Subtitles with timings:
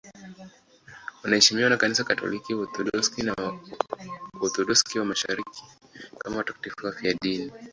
[1.23, 3.33] Wanaheshimiwa na Kanisa Katoliki, Waorthodoksi na
[4.39, 5.63] Waorthodoksi wa Mashariki
[6.17, 7.51] kama watakatifu wafiadini.